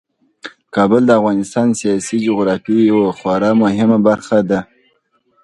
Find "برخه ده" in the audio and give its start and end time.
4.07-4.59